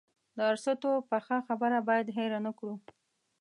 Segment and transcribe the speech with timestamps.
[0.37, 2.75] د ارسطو پخه خبره باید هېره نه کړو.